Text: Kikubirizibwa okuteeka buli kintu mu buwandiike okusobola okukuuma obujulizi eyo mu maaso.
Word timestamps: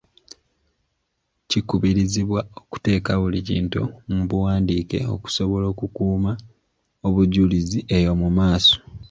Kikubirizibwa 1.49 2.39
okuteeka 2.59 3.11
buli 3.21 3.39
kintu 3.47 3.81
mu 4.09 4.21
buwandiike 4.29 4.99
okusobola 5.15 5.65
okukuuma 5.73 6.31
obujulizi 7.07 7.79
eyo 7.97 8.11
mu 8.21 8.29
maaso. 8.37 8.75